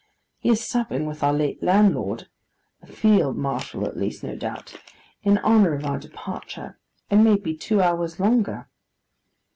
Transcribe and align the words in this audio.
He 0.39 0.49
is 0.49 0.65
supping 0.67 1.05
with 1.05 1.21
our 1.21 1.31
late 1.31 1.61
landlord 1.61 2.27
(a 2.81 2.87
Field 2.87 3.37
Marshal, 3.37 3.85
at 3.85 3.95
least, 3.95 4.23
no 4.23 4.35
doubt) 4.35 4.81
in 5.21 5.37
honour 5.37 5.75
of 5.75 5.85
our 5.85 5.99
departure, 5.99 6.79
and 7.11 7.23
may 7.23 7.35
be 7.37 7.55
two 7.55 7.81
hours 7.83 8.19
longer. 8.19 8.67